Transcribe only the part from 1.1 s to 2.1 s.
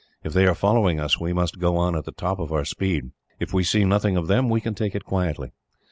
we must go on at